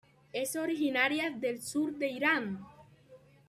Es 0.33 0.55
originaria 0.55 1.29
del 1.29 1.61
sur 1.61 1.91
de 1.93 2.07
Irán. 2.09 2.65